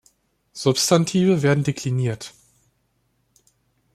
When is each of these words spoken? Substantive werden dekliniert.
Substantive 0.53 1.43
werden 1.43 1.63
dekliniert. 1.63 2.33